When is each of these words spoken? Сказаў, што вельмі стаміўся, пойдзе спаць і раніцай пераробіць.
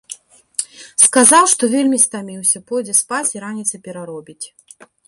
Сказаў, 1.05 1.43
што 1.53 1.63
вельмі 1.75 2.01
стаміўся, 2.07 2.65
пойдзе 2.73 2.99
спаць 3.05 3.25
і 3.39 3.47
раніцай 3.49 3.79
пераробіць. 3.91 4.41